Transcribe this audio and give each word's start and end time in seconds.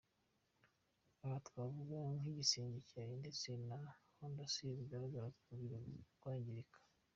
Aha 1.23 1.37
twavuga 1.47 1.95
nk’igisenge 2.19 2.77
cyayo 2.89 3.13
ndetse 3.21 3.47
na 3.69 3.79
fondasiyo 4.15 4.71
bigaragara 4.79 5.27
ko 5.43 5.49
biri 5.59 5.79
kwangirika. 6.19 6.77